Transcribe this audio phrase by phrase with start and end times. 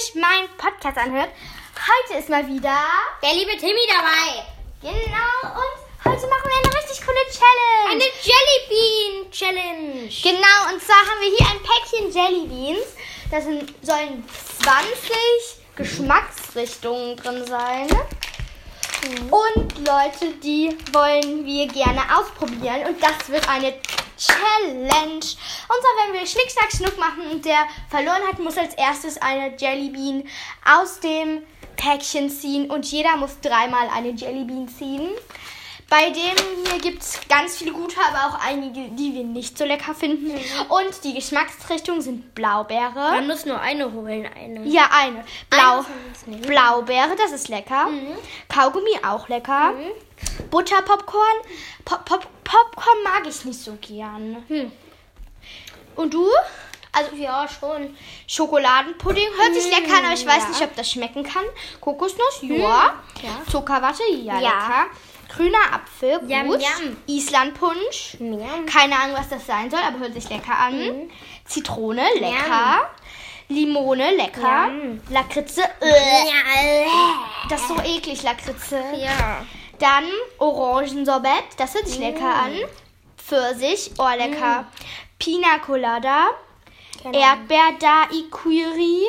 [0.00, 1.30] sich mein Podcast anhört.
[1.74, 2.76] Heute ist mal wieder
[3.22, 4.44] Der liebe Timmy dabei.
[4.80, 7.90] genau und heute machen wir eine richtig coole Challenge.
[7.90, 10.08] Eine Jellybean Challenge.
[10.22, 12.86] genau und zwar haben wir hier ein Päckchen Jellybeans.
[13.30, 14.24] Da sind, sollen
[14.62, 14.86] 20
[15.76, 17.88] Geschmacksrichtungen drin sein.
[19.30, 22.86] Und Leute, die wollen wir gerne ausprobieren.
[22.86, 23.74] Und das wird eine
[24.26, 25.14] Challenge.
[25.14, 27.30] Und zwar werden wir Schnick, Schnack, Schnuck machen.
[27.30, 30.24] Und der verloren hat, muss als erstes eine Jellybean
[30.64, 31.42] aus dem
[31.76, 32.70] Päckchen ziehen.
[32.70, 35.08] Und jeder muss dreimal eine Jellybean ziehen.
[35.92, 39.66] Bei dem hier gibt es ganz viele gute, aber auch einige, die wir nicht so
[39.66, 40.30] lecker finden.
[40.70, 43.10] Und die Geschmacksrichtungen sind Blaubeere.
[43.10, 44.64] Man muss nur eine holen, eine.
[44.64, 45.22] Ja, eine.
[45.50, 45.84] Blau,
[46.26, 46.36] Eine.
[46.46, 47.88] Blaubeere, das ist lecker.
[48.48, 49.74] Kaugummi auch lecker.
[50.50, 51.38] Butterpopcorn.
[51.84, 54.44] Pop, Pop, Popcorn mag ich nicht so gern.
[54.48, 54.72] Hm.
[55.96, 56.26] Und du?
[56.92, 57.96] Also ja, schon.
[58.26, 60.48] Schokoladenpudding hört sich lecker an, aber ich weiß ja.
[60.50, 61.44] nicht, ob das schmecken kann.
[61.80, 62.94] Kokosnuss, ja.
[63.22, 63.50] Ja.
[63.50, 64.40] Zuckerwatte, ja, Ja.
[64.40, 64.86] lecker.
[65.34, 66.28] Grüner Apfel, gut.
[66.30, 66.96] Yum, yum.
[67.06, 68.16] Islandpunsch.
[68.20, 68.66] Miam.
[68.66, 70.78] Keine Ahnung, was das sein soll, aber hört sich lecker an.
[70.78, 71.10] Mhm.
[71.46, 72.90] Zitrone, lecker.
[73.48, 74.66] Limone, lecker.
[74.68, 75.00] Yum.
[75.08, 76.28] Lakritze, äh.
[76.28, 77.24] Ja.
[77.48, 78.82] Das ist so eklig, Lakritze.
[78.98, 79.46] ja.
[79.82, 80.04] Dann
[80.38, 82.02] Orangensorbet, das hört sich Mm.
[82.02, 82.52] lecker an.
[83.18, 84.66] Pfirsich, oh lecker.
[85.18, 86.28] Pina Colada.
[87.02, 87.18] Genau.
[87.18, 89.06] Erdbeer Daiquiri.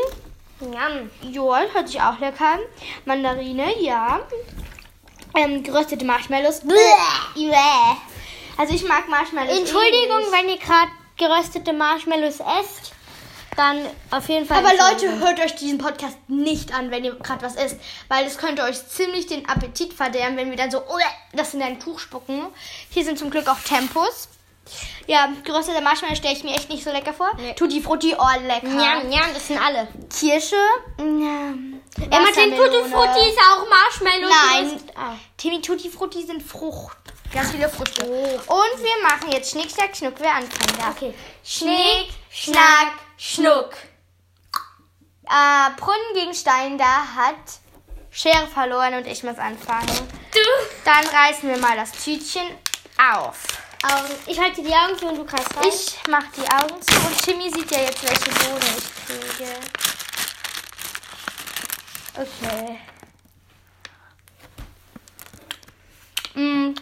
[0.59, 1.11] Yum.
[1.31, 2.59] Ja, hört sich auch lecker an.
[3.05, 4.21] Mandarine, ja.
[5.35, 6.61] Ähm, geröstete Marshmallows.
[8.57, 9.57] Also ich mag Marshmallows.
[9.59, 10.31] Entschuldigung, eh nicht.
[10.31, 12.94] wenn ihr gerade geröstete Marshmallows esst,
[13.55, 14.57] dann auf jeden Fall.
[14.57, 15.19] Aber Leute, sagen.
[15.19, 18.87] hört euch diesen Podcast nicht an, wenn ihr gerade was isst, weil es könnte euch
[18.87, 20.99] ziemlich den Appetit verderben, wenn wir dann so "Uah",
[21.33, 22.47] das in ein Tuch spucken.
[22.89, 24.29] Hier sind zum Glück auch Tempos.
[25.07, 27.31] Ja, geröstete Marshmallows stelle ich mir echt nicht so lecker vor.
[27.37, 27.53] Nee.
[27.53, 28.67] Tutti Frutti, oh lecker.
[28.67, 29.88] Yum, yum, das sind alle.
[30.09, 30.55] Kirsche.
[30.99, 31.53] Ja.
[32.09, 32.89] Ja, Martin, Tutti.
[32.89, 34.31] Frutti ist auch Marshmallows.
[34.31, 34.83] Nein.
[34.95, 35.15] Ah.
[35.38, 36.97] Timmy Tutti Frutti sind Frucht.
[37.33, 38.05] Ganz viele Früchte.
[38.07, 38.53] Oh.
[38.53, 40.13] Und wir machen jetzt Schnick, Schnack, Schnuck.
[40.19, 40.95] Wer anfangen darf.
[40.95, 41.13] Okay.
[41.44, 42.94] Schnick, Schnack,
[43.25, 43.72] Schnuck.
[45.23, 47.38] Äh, Brunnen gegen Stein, da hat
[48.11, 49.88] Schere verloren und ich muss anfangen.
[50.34, 50.39] Du.
[50.84, 52.45] Dann reißen wir mal das Tütchen
[52.97, 53.44] auf.
[53.81, 54.13] Augen.
[54.28, 55.69] Ich halte die Augen zu und du kannst rein.
[55.69, 59.55] Ich mach die Augen zu und Timmy sieht ja jetzt, welche Bohne ich kriege.
[62.13, 62.79] Okay.
[66.35, 66.75] Mm.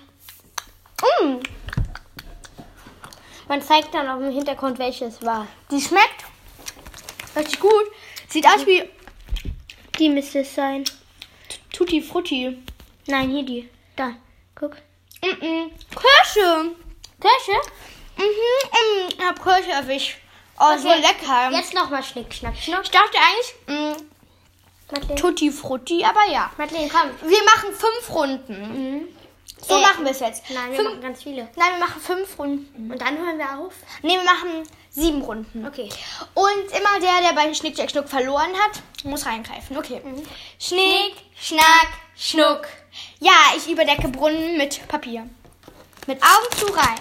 [1.23, 1.60] Mm.
[3.51, 5.45] Man zeigt dann auf dem Hintergrund, welches war.
[5.69, 6.23] Die schmeckt
[7.35, 7.83] richtig gut.
[8.29, 8.81] Sieht aus wie
[9.99, 10.85] Die müsste es sein.
[11.73, 12.57] Tutti Frutti.
[13.07, 13.69] Nein, hier die.
[13.97, 14.13] Da.
[14.55, 14.77] Guck.
[15.21, 15.69] Mm -mm.
[15.89, 16.71] Kirsche.
[17.19, 17.59] Kirsche?
[18.15, 20.15] Mhm, mm, ich hab Kirsche erwischt.
[20.57, 21.51] Oh, so lecker.
[21.51, 22.83] Jetzt nochmal Schnick, Schnack, Schnuck.
[22.83, 24.01] Ich dachte eigentlich mm,
[24.93, 25.15] Madeleine.
[25.19, 26.49] Tutti Frutti, aber ja.
[26.57, 27.29] Madeleine, komm.
[27.29, 29.09] Wir machen fünf Runden.
[29.67, 30.43] So Äh, machen wir es jetzt.
[30.49, 31.43] Nein, wir fünf, machen ganz viele.
[31.55, 32.91] nein, wir machen fünf Runden.
[32.91, 33.73] Und dann hören wir auf.
[34.01, 35.65] Nee, wir machen sieben Runden.
[35.65, 35.89] Okay.
[36.33, 39.77] Und immer der, der bei Schnick, Schnack, Schnuck verloren hat, muss reingreifen.
[39.77, 40.01] Okay.
[40.59, 42.67] Schnick, Schnack, Schnuck.
[43.19, 45.29] Ja, ich überdecke Brunnen mit Papier.
[46.07, 46.99] Mit Augen zu rein.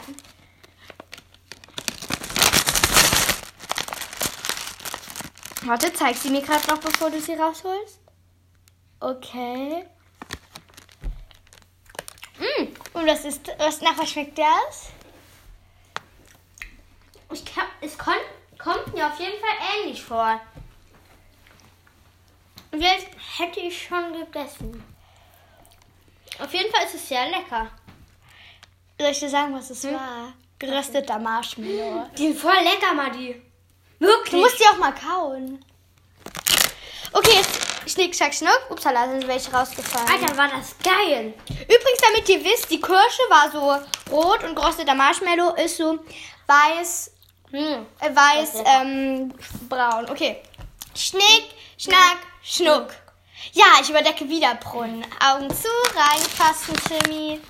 [5.62, 8.00] Warte, zeig sie mir gerade noch, bevor du sie rausholst.
[9.00, 9.84] Okay.
[12.92, 14.90] Und was ist, was, nach was schmeckt das?
[17.32, 18.14] Ich kann, es kon,
[18.58, 20.40] kommt mir auf jeden Fall ähnlich vor.
[22.72, 23.06] Und jetzt
[23.38, 24.84] hätte ich schon gegessen.
[26.38, 27.68] Auf jeden Fall ist es sehr lecker.
[28.98, 30.32] Soll ich dir sagen, was es war?
[30.58, 32.10] Gerösteter Marshmallow.
[32.16, 33.40] Die sind voll lecker, Madi.
[33.98, 34.30] Wirklich?
[34.30, 35.64] Du musst die auch mal kauen.
[37.12, 37.59] Okay, jetzt
[37.90, 38.60] Schnick, Schnack, Schnuck.
[38.70, 40.08] Upsala, sind welche rausgefallen.
[40.08, 41.34] Alter, war das geil.
[41.48, 45.98] Übrigens, damit ihr wisst, die Kirsche war so rot und gerösteter Marshmallow ist so
[46.46, 47.10] weiß,
[47.50, 47.86] Hm.
[47.98, 49.34] äh, weiß, ähm,
[49.68, 50.08] braun.
[50.08, 50.40] Okay.
[50.94, 52.90] Schnick, Schnack, Schnuck.
[53.52, 55.04] Ja, ich überdecke wieder Brunnen.
[55.18, 57.40] Augen zu, reinfassen, Timmy.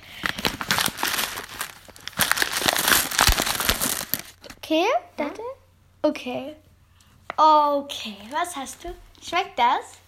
[4.58, 5.42] Okay, warte.
[6.02, 6.56] Okay.
[7.36, 8.94] Okay, was hast du?
[9.22, 9.98] Schmeckt das?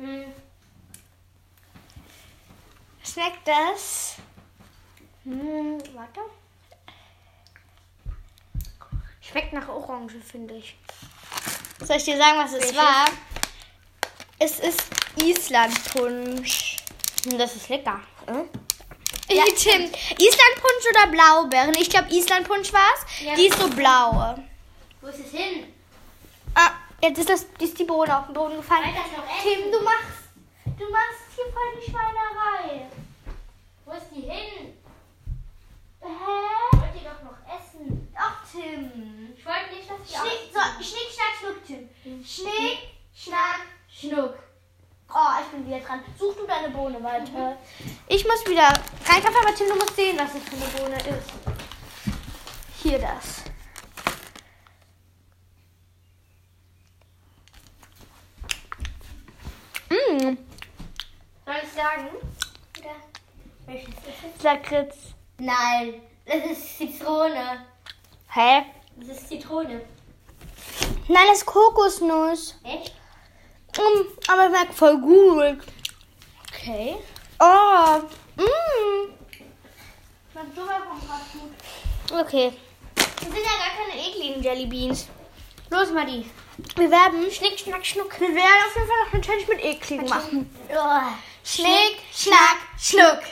[0.00, 0.24] Hm.
[3.04, 4.14] Schmeckt das?
[5.24, 6.20] Hm, warte.
[9.20, 10.76] Schmeckt nach Orange, finde ich.
[11.84, 13.06] Soll ich dir sagen, was es war?
[14.38, 14.82] Es ist
[15.22, 16.76] Islandpunsch.
[17.24, 18.00] Hm, Das ist lecker.
[18.26, 18.48] Hm?
[19.28, 19.44] Ja.
[19.44, 21.74] Tim, Islandpunsch oder Blaubeeren?
[21.74, 23.24] Ich glaube, Islandpunsch war es.
[23.24, 23.34] Ja.
[23.34, 24.36] Die ist so blau.
[25.00, 25.72] Wo ist es hin?
[27.02, 28.94] Jetzt ist, das, ist die Bohne auf den Boden gefallen.
[29.42, 30.28] Tim, du machst,
[30.64, 32.86] du machst hier voll die Schweinerei.
[33.86, 34.74] Wo ist die hin?
[36.00, 36.06] Hä?
[36.72, 38.12] Wollt ihr doch noch essen?
[38.14, 39.34] Ach, Tim.
[39.36, 42.24] Ich wollte nicht, dass die Schnick, so, Schnick, Schnack, Schnuck, Tim.
[42.24, 42.78] Schnick,
[43.14, 44.38] Schnack, Schnuck.
[45.12, 46.04] Oh, ich bin wieder dran.
[46.18, 47.56] Such du deine Bohne weiter.
[48.06, 48.72] Ich muss wieder
[49.08, 51.30] reinkommen, aber Tim, du musst sehen, was das für eine Bohne ist.
[52.82, 53.44] Hier das.
[59.90, 60.36] Mmh,
[61.44, 62.08] Soll ich sagen?
[62.78, 62.96] Oder?
[63.66, 64.42] Welches ist es?
[64.42, 64.96] Lakritz.
[65.38, 67.66] Nein, das ist Zitrone.
[68.32, 68.62] Hä?
[68.96, 69.80] Das ist Zitrone.
[71.08, 72.56] Nein, das ist Kokosnuss.
[72.64, 72.94] Echt?
[73.76, 75.58] Mm, aber schmeckt voll gut.
[76.52, 76.96] Okay.
[77.38, 78.00] Oh.
[78.36, 79.14] Mm.
[82.12, 82.52] Okay.
[82.94, 85.08] Das sind ja gar keine ekligen Jellybeans.
[85.70, 86.28] Los, Madi.
[86.76, 88.20] Wir werden, Schnick, schnack, schnuck.
[88.20, 90.50] wir werden auf jeden Fall noch eine Challenge mit ekligen machen.
[90.68, 91.29] Oh.
[91.44, 93.22] Schnick, Schnack, Schnuck.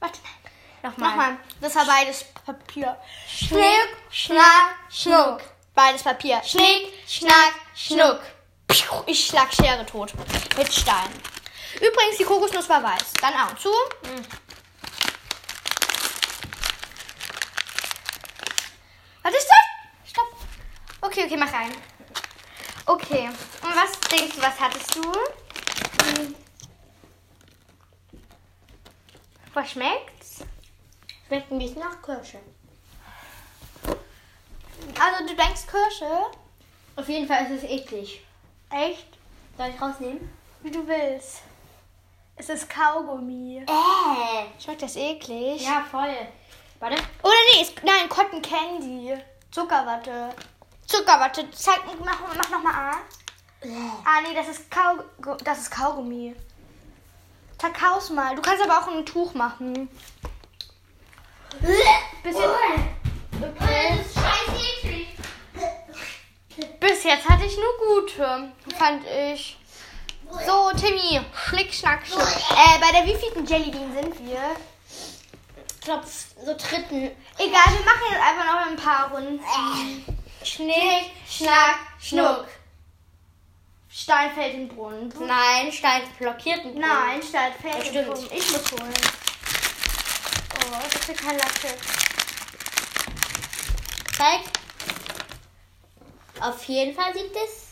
[0.00, 0.18] Warte,
[0.82, 1.08] Nochmal.
[1.10, 1.38] nochmal.
[1.60, 2.98] Das war beides Papier.
[3.28, 5.40] Schnick, Schnack, Schnuck.
[5.74, 6.42] Beides Papier.
[6.44, 8.20] Schnick, Schnack, Schnuck.
[9.06, 10.12] Ich schlag Schere tot.
[10.56, 11.10] Mit Stein.
[11.76, 13.12] Übrigens, die Kokosnuss war weiß.
[13.20, 13.70] Dann Augen zu.
[19.22, 20.08] Warte, stopp!
[20.08, 20.28] Stopp.
[21.00, 21.72] Okay, okay, mach rein.
[22.86, 23.28] Okay.
[23.62, 25.02] Und was denkst du, was hattest du?
[25.02, 26.34] Hm.
[29.54, 30.40] Was schmeckt's?
[31.28, 32.40] Schmeckt ein bisschen nach Kirsche.
[34.98, 36.10] Also, du denkst Kirsche?
[36.96, 38.20] Auf jeden Fall ist es eklig.
[38.70, 39.06] Echt?
[39.56, 40.28] Soll ich rausnehmen?
[40.62, 41.42] Wie du willst.
[42.34, 43.58] Es ist Kaugummi.
[43.58, 44.60] Äh.
[44.60, 45.62] Schmeckt das eklig?
[45.62, 46.16] Ja, voll.
[46.80, 46.96] Warte.
[47.22, 49.14] Oder nee, ist, nein, Cotton Candy.
[49.52, 50.34] Zuckerwatte.
[50.84, 51.48] Zuckerwatte.
[51.52, 52.96] Zeig, mach, mach nochmal an.
[54.04, 54.98] Ah, nee, das ist, Kau,
[55.44, 56.34] das ist Kaugummi.
[57.64, 58.36] Verkauf's mal.
[58.36, 59.88] Du kannst aber auch ein Tuch machen.
[62.22, 62.50] Bisschen,
[66.78, 69.56] bis jetzt hatte ich nur gute, fand ich.
[70.46, 72.20] So, Timmy, schnick, schnack, schnuck.
[72.20, 74.56] Äh, bei der wievielten Jellybean sind wir?
[75.74, 77.12] Ich glaube, so dritten.
[77.38, 79.40] Egal, wir machen jetzt einfach noch ein paar Runden.
[80.42, 82.46] Schnick, schnack, schnuck.
[83.96, 85.12] Stein fällt in den Brunnen.
[85.20, 88.14] Nein, Stein blockiert einen Nein, Stein fällt Das in den stimmt.
[88.16, 88.30] Brunnen.
[88.32, 88.94] Ich muss holen.
[90.56, 91.68] Oh, das ist kein Latte.
[94.16, 94.40] Zeig.
[96.40, 97.68] Auf jeden Fall sieht es.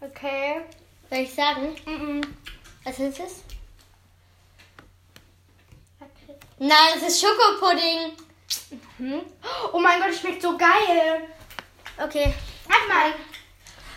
[0.00, 0.62] Okay.
[1.08, 1.76] Soll ich sagen?
[1.86, 2.20] Mhm.
[2.82, 3.44] Was ist es?
[6.58, 8.16] Nein, das ist Schokopudding.
[8.96, 9.20] Hm?
[9.72, 11.28] Oh mein Gott, das schmeckt so geil.
[11.96, 12.34] Okay.
[12.68, 13.14] Warte mal.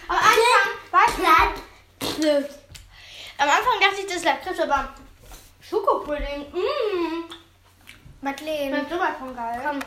[0.07, 2.51] Am Anfang, warte.
[3.37, 4.93] Am Anfang dachte ich, das ist Lakritz, aber
[5.61, 6.51] Schokopudding.
[6.51, 7.35] Mmh.
[8.21, 8.75] Madeleine.
[8.75, 9.61] Schmeckt sowas von geil.
[9.63, 9.79] Komm.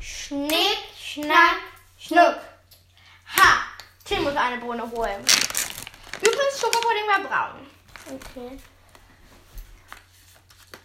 [0.00, 1.58] Schnick, schnack,
[1.98, 2.36] schnuck.
[3.36, 3.66] Ha!
[4.04, 5.24] Tim muss eine Bohne holen.
[6.20, 7.66] Übrigens, Schokopudding war braun.
[8.06, 8.58] Okay.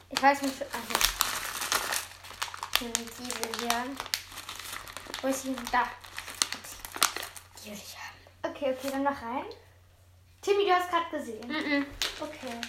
[0.10, 0.62] Ich weiß nicht.
[0.62, 0.94] Also.
[2.80, 3.86] Diese hier.
[5.22, 5.56] Wo ist sie?
[5.72, 5.88] Da.
[7.66, 8.52] Ich haben.
[8.56, 9.46] Okay, okay, dann noch rein.
[10.42, 11.48] Timmy, du hast gerade gesehen.
[11.48, 11.86] Mhm.
[12.22, 12.62] Okay.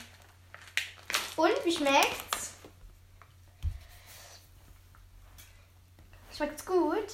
[1.36, 2.54] Und, wie schmeckt's?
[6.36, 7.06] Schmeckt's gut?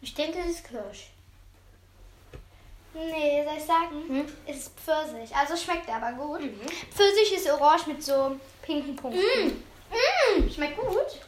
[0.00, 1.10] Ich denke, das ist Kirsch.
[2.92, 4.08] Nee, soll ich sagen?
[4.08, 4.26] Hm?
[4.46, 5.34] Es ist Pfirsich.
[5.34, 6.42] Also schmeckt aber gut.
[6.94, 9.64] Pfirsich ist orange mit so pinken Punkten.
[9.90, 10.50] Mm.
[10.50, 11.20] Schmeckt gut.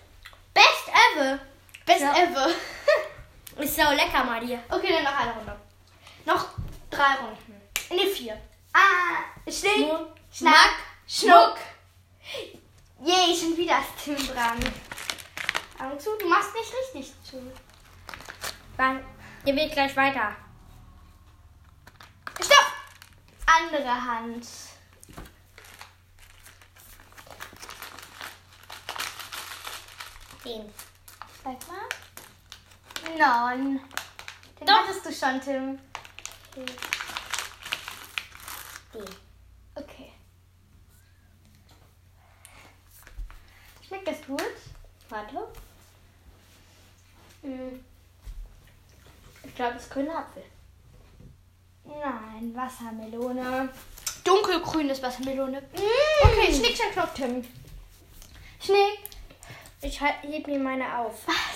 [0.54, 1.40] Best ever.
[1.84, 2.14] Best Ja.
[2.16, 2.48] ever.
[3.58, 4.58] Ist so lecker, Maria.
[4.68, 5.56] okay, dann noch eine Runde.
[6.26, 6.48] Noch
[6.90, 7.60] drei Runden.
[7.90, 8.40] Ne, vier.
[8.72, 9.90] Ah, Schnick,
[10.30, 10.74] Schnack,
[11.06, 11.56] Schnuck.
[13.02, 14.58] Yay, schon wieder ist Tim dran.
[15.78, 17.40] Augen zu, du machst nicht richtig zu.
[18.76, 19.04] Dann,
[19.44, 20.34] ihr geht gleich weiter.
[22.40, 22.72] Stopp!
[23.46, 24.46] Andere Hand.
[30.44, 30.72] Den.
[31.42, 32.05] Zeig mal.
[33.18, 33.80] Nein.
[34.60, 34.74] Den Doch.
[34.74, 35.78] hattest du schon, Tim.
[38.94, 39.04] Den.
[39.74, 40.12] Okay.
[43.86, 44.42] Schmeckt das gut?
[45.08, 45.36] Warte.
[47.42, 47.84] Hm.
[49.44, 50.42] Ich glaube, es ist grüner Apfel.
[51.84, 53.68] Nein, Wassermelone.
[54.24, 55.62] Dunkelgrünes Wassermelone.
[56.22, 57.44] Okay, Schnick, Schnack, Schnuck, Tim.
[58.60, 58.98] Schnick.
[59.82, 61.28] Ich halt- heb mir meine auf.
[61.28, 61.55] Was?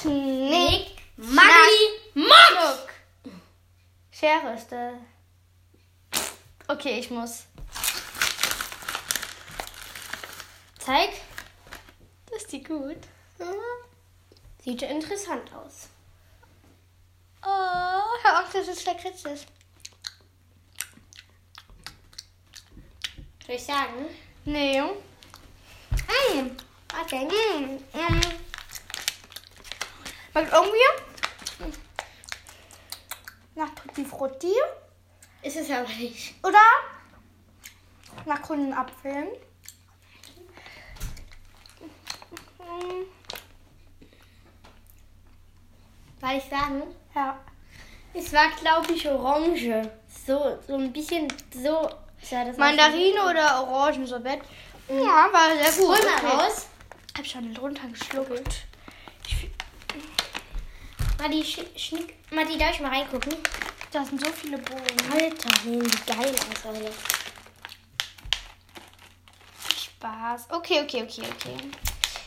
[0.00, 2.88] Schnick, Maggi, Mott.
[4.10, 4.94] Schere ist das.
[6.68, 7.44] Okay, ich muss.
[10.78, 11.10] Zeig.
[12.34, 12.96] Ist die gut?
[14.64, 15.88] Sieht ja interessant aus.
[17.42, 17.46] Oh,
[18.22, 19.46] hör auf, dass es verkritzt ist.
[23.46, 24.06] Soll ich sagen?
[24.46, 24.80] Nee.
[24.80, 26.56] Mm.
[26.88, 27.16] Warte.
[27.16, 27.78] Mm.
[27.92, 28.39] Mm.
[30.32, 31.78] Schmeckt irgendwie
[33.56, 34.54] nach Tutti Frutti
[35.42, 36.34] Ist es aber nicht.
[36.42, 36.58] oder
[38.26, 39.28] nach grünen Apfeln.
[46.20, 46.82] Soll ich sagen?
[47.14, 47.38] Ja.
[48.12, 49.90] Es war, glaube ich, Orange.
[50.26, 51.78] So, so ein bisschen so.
[51.78, 52.56] aus.
[52.58, 54.40] Mandarine oder Orangensorbett.
[54.88, 55.96] Ja, war sehr gut.
[55.96, 56.26] Hol mal Okay.
[56.44, 56.66] raus.
[57.16, 58.48] Hab schon drunter geschluckt.
[58.48, 58.69] Ich,
[61.20, 62.14] Madi, sch- schnick.
[62.30, 63.36] Madi, darf ich mal reingucken?
[63.92, 65.12] da sind so viele Bohnen.
[65.12, 66.92] Alter, sehen die geil aus, Alter.
[69.76, 70.46] Spaß.
[70.50, 71.56] Okay, okay, okay, okay.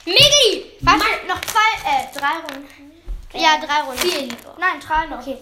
[0.05, 0.73] Migi!
[0.81, 1.01] Was?
[1.27, 2.91] Noch zwei, äh, drei Runden.
[3.33, 4.00] Ja, drei Runden.
[4.00, 4.27] Vier.
[4.57, 5.21] Nein, drei noch.
[5.21, 5.38] Okay.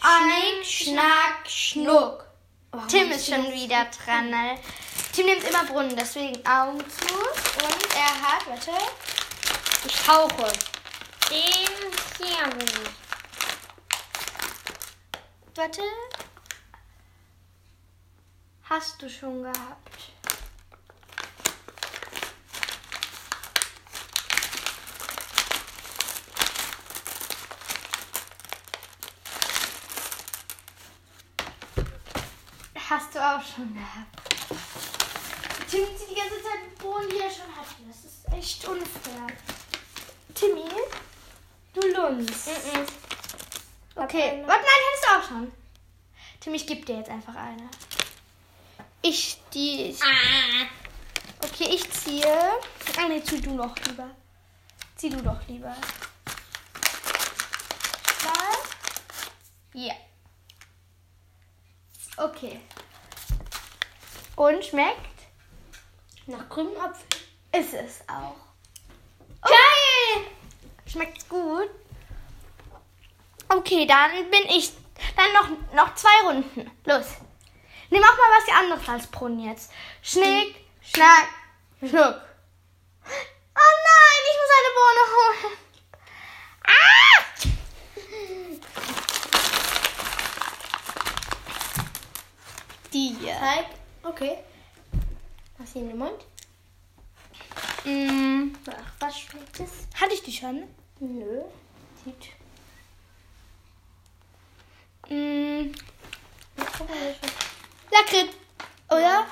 [0.00, 2.24] Ein, Schnack, Schnuck.
[2.72, 4.30] Oh, Tim ist schon wieder dran.
[4.30, 4.58] Ne?
[5.12, 7.14] Tim nimmt immer Brunnen, deswegen Augen zu.
[7.14, 8.70] Und er hat, warte.
[9.86, 10.52] Ich tauche.
[11.30, 11.38] Den
[12.18, 12.48] hier.
[15.54, 15.82] Warte.
[18.62, 20.12] Hast du schon gehabt?
[32.88, 34.16] Hast du auch schon gehabt.
[35.68, 37.74] Tim zieht die ganze Zeit Bohnen, die er schon hatte.
[37.88, 39.26] Das ist echt unfair.
[40.34, 40.70] Timmy,
[41.76, 42.48] du Lunz.
[43.94, 45.52] Okay, warte, nein, hättest du auch schon.
[46.40, 47.68] Tim, ich gebe dir jetzt einfach eine.
[49.02, 50.66] Ich, die, Ah.
[51.44, 52.26] okay, ich ziehe.
[52.98, 54.10] Ah, nee, zieh du noch lieber.
[54.96, 55.74] Zieh du doch lieber.
[58.24, 58.56] Mal.
[59.74, 59.94] Ja.
[62.16, 62.60] Okay.
[64.36, 65.00] Und schmeckt?
[66.26, 67.06] Nach grünem Apfel.
[67.52, 68.34] Ist es auch.
[69.42, 70.24] Geil!
[70.96, 71.68] Schmeckt gut.
[73.50, 74.72] Okay, dann bin ich.
[75.14, 76.70] Dann noch, noch zwei Runden.
[76.86, 77.06] Los.
[77.90, 79.70] Nimm auch mal was anderes als Brunnen jetzt.
[80.00, 81.28] Schnick, schnack,
[81.80, 81.92] schnuck.
[83.04, 85.58] Oh nein, ich muss eine Bohne holen.
[86.64, 87.20] Ah!
[92.94, 93.16] Die.
[93.20, 93.66] Zeig.
[94.02, 94.38] Okay.
[95.58, 96.24] Was hier in den Mund?
[97.84, 99.70] Mm, Ach, was schmeckt das?
[100.00, 100.64] hatte ich die schon?
[100.98, 101.42] Nö.
[102.04, 102.32] Sieht.
[105.08, 105.72] Mm.
[107.90, 108.30] Lakrit,
[108.88, 109.26] oder?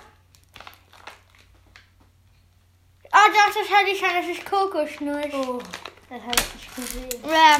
[3.12, 5.32] Oh doch, das hatte ich schon, das ist Kokosnuss.
[5.32, 5.62] Oh,
[6.10, 7.30] das habe ich nicht gesehen.
[7.30, 7.56] Ja,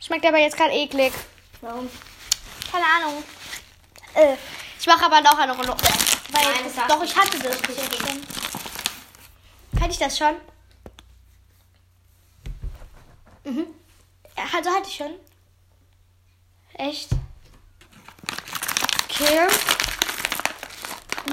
[0.00, 1.12] schmeckt aber jetzt gerade eklig.
[1.60, 1.90] Warum?
[2.70, 3.24] Keine Ahnung.
[4.14, 4.36] Äh,
[4.78, 5.74] ich mache aber noch eine Runde.
[6.30, 8.22] Weil Nein, das doch, ich hatte das jetzt schon.
[9.80, 10.36] Hatte ich das schon?
[13.48, 13.66] Mhm.
[14.52, 15.14] Also hatte ich schon.
[16.74, 17.10] Echt?
[19.04, 19.48] Okay.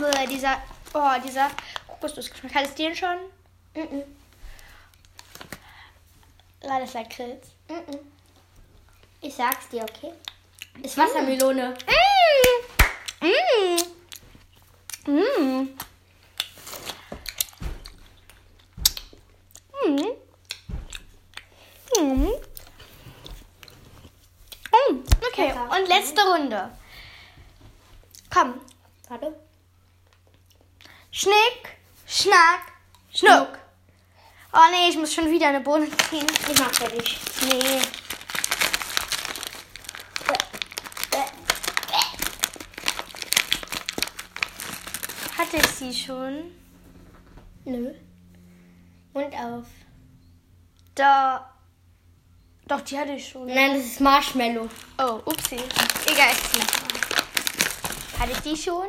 [0.02, 0.62] Uah, dieser,
[0.94, 1.50] oh, dieser
[1.88, 2.56] Kokosnussgeschmack.
[2.56, 3.18] Hattest du den schon?
[3.76, 4.04] Mhm.
[6.62, 7.50] War das Lakritz?
[7.70, 8.00] Mhm.
[9.22, 10.14] Ich sag's dir, okay?
[10.82, 11.76] Ist Wassermelone.
[13.22, 13.28] Mm.
[13.28, 13.82] Mm.
[15.08, 15.70] Mm.
[19.86, 20.16] Mm.
[21.98, 22.32] Mm.
[24.72, 25.04] Mm.
[25.38, 26.72] Okay, und letzte Runde.
[28.34, 28.62] Komm.
[29.10, 29.36] Warte.
[31.12, 31.78] Schnick,
[32.08, 32.72] Schnack,
[33.14, 33.60] Schnuck.
[34.54, 36.26] Oh nee, ich muss schon wieder eine Bohne ziehen.
[36.50, 37.20] Ich mach fertig.
[37.42, 37.82] Nee.
[45.38, 46.52] Hatte ich sie schon?
[47.66, 47.94] Nö.
[49.14, 49.68] Mund auf.
[50.96, 51.55] Da.
[52.68, 53.46] Doch, die hatte ich schon.
[53.46, 54.68] Nein, das ist Marshmallow.
[54.98, 55.60] Oh, upsie.
[56.08, 58.20] Egal, ich noch mal.
[58.20, 58.88] Hatte ich die schon?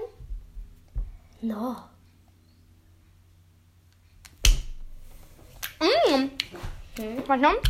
[1.42, 1.76] No.
[5.78, 6.30] Mm.
[6.98, 7.22] Hm.
[7.26, 7.60] Warte.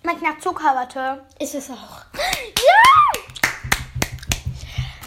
[0.00, 1.24] Schmeckt nach Zuckerwatte.
[1.38, 2.02] Ist es auch.
[2.14, 3.20] Ja!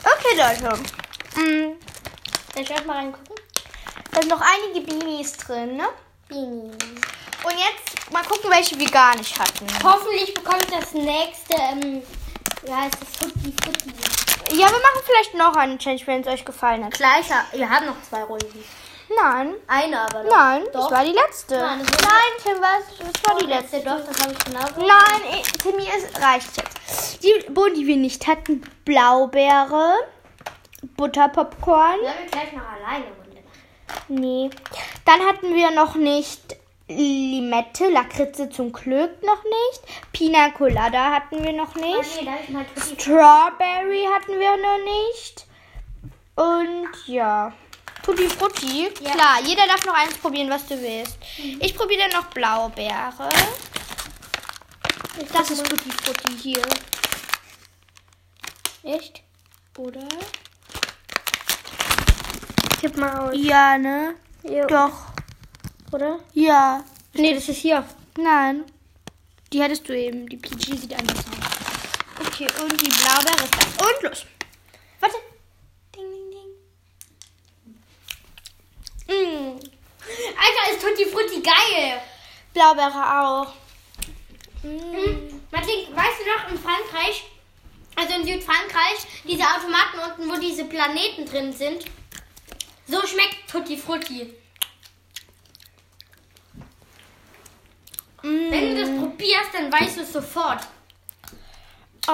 [0.04, 0.80] Okay, Leute.
[1.36, 1.76] Mm.
[2.54, 3.36] Soll ich erst mal reingucken?
[4.12, 5.90] Da sind noch einige Babys drin, ne?
[6.36, 6.76] Beanies.
[7.44, 9.68] Und jetzt mal gucken, welche wir gar nicht hatten.
[9.84, 12.02] Hoffentlich bekomme ich das nächste, ähm,
[12.64, 14.56] wie heißt das, Futti Futti.
[14.58, 16.94] Ja, wir machen vielleicht noch einen Change, wenn es euch gefallen hat.
[16.94, 18.64] Gleicher, wir haben noch zwei Runden.
[19.22, 20.32] Nein, Eine aber noch.
[20.36, 20.90] nein, Doch.
[20.90, 21.58] das war die letzte.
[21.58, 23.12] Nein, das war Nein Tim, was?
[23.14, 27.24] Das war die letzte, doch, das habe ich genau Nein, ich- Timmy, es reicht jetzt.
[27.24, 29.94] Die Bohnen, die wir nicht hatten, Blaubeere,
[30.98, 32.00] Butterpopcorn.
[32.02, 33.25] Sollen wir gleich noch alleine machen?
[34.08, 34.50] Nee.
[35.06, 36.56] Dann hatten wir noch nicht
[36.88, 40.12] Limette, Lakritze zum Glück noch nicht.
[40.12, 42.22] Pina Colada hatten wir noch Oh, nicht.
[42.22, 43.02] nee, mal Tutti.
[43.02, 45.46] Strawberry hatten wir noch nicht.
[46.36, 47.52] Und ja.
[48.04, 48.90] Tutti Frutti.
[49.02, 49.12] Ja.
[49.12, 51.18] Klar, jeder darf noch eins probieren, was du willst.
[51.60, 53.30] Ich probiere dann noch Blaubeere.
[55.34, 56.62] Das ist Tutti Frutti hier.
[58.84, 59.24] Echt?
[59.78, 60.08] Oder?
[62.86, 63.34] Tipp mal aus.
[63.36, 64.16] Ja, ne?
[64.44, 64.68] Ja.
[64.68, 65.08] Doch.
[65.92, 66.20] Oder?
[66.34, 66.84] Ja.
[67.14, 67.84] Nee, das ist hier.
[68.16, 68.64] Nein.
[69.52, 70.30] Die hattest du eben.
[70.30, 72.28] Die PG sieht anders aus.
[72.28, 73.86] Okay, und die Blaubeere ist da.
[73.88, 74.26] Und los.
[75.00, 75.16] Warte.
[75.96, 76.30] Ding, ding,
[79.08, 79.18] ding.
[79.18, 79.60] Mm.
[80.44, 82.00] Alter, ist Tutti Frutti geil.
[82.54, 83.54] Blaubeere auch.
[84.62, 85.42] Mhm.
[85.52, 87.24] Martin, weißt du noch in Frankreich,
[87.96, 91.86] also in Südfrankreich, diese Automaten unten, wo diese Planeten drin sind?
[92.88, 94.34] So schmeckt Tutti Frutti.
[98.22, 98.52] Mm.
[98.52, 100.68] Wenn du das probierst, dann weißt du es sofort.
[102.08, 102.12] Oh,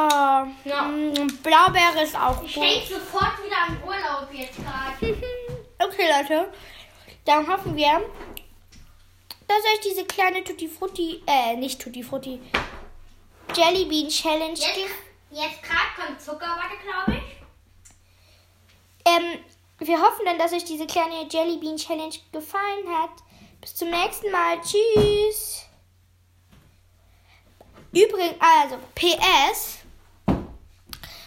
[0.63, 0.83] Ja.
[0.83, 2.63] mm, Blaubeere ist auch Ich gut.
[2.63, 5.17] denke sofort wieder an Urlaub jetzt gerade.
[5.83, 6.53] Okay, Leute.
[7.25, 8.01] Dann hoffen wir,
[9.47, 12.39] dass euch diese kleine Tutti Frutti, äh, nicht Tutti Frutti,
[13.55, 14.77] Jelly Bean Challenge Jetzt,
[15.31, 17.35] jetzt gerade kommt Zuckerwatte, glaube ich.
[19.05, 19.39] Ähm,
[19.87, 23.11] wir hoffen dann, dass euch diese kleine Jelly Bean Challenge gefallen hat.
[23.59, 24.59] Bis zum nächsten Mal.
[24.61, 25.65] Tschüss.
[27.91, 29.79] Übrigens, also, PS.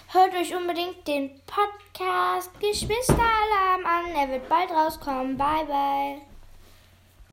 [0.08, 4.14] Hört euch unbedingt den Podcast Geschwisteralarm an.
[4.14, 5.36] Er wird bald rauskommen.
[5.36, 6.33] Bye, bye.